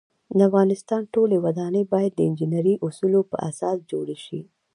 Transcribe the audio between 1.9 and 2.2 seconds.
باید د